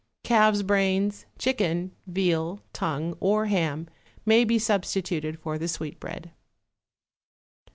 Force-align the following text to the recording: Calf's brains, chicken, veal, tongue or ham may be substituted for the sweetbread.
Calf's 0.23 0.63
brains, 0.63 1.27
chicken, 1.37 1.91
veal, 2.07 2.59
tongue 2.73 3.15
or 3.19 3.45
ham 3.45 3.87
may 4.25 4.43
be 4.43 4.57
substituted 4.57 5.37
for 5.39 5.59
the 5.59 5.67
sweetbread. 5.67 6.31